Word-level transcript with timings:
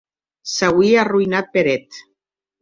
S’auie 0.51 0.95
arroïnat 1.01 1.53
per 1.59 1.65
eth. 1.75 2.01